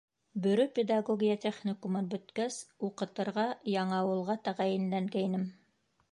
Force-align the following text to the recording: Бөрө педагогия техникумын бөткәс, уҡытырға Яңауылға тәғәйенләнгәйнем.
Бөрө 0.43 0.63
педагогия 0.77 1.33
техникумын 1.43 2.07
бөткәс, 2.13 2.57
уҡытырға 2.87 3.43
Яңауылға 3.73 4.37
тәғәйенләнгәйнем. 4.49 5.45